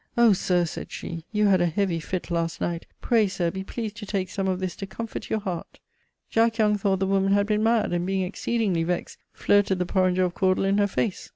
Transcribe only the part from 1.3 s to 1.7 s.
'you had a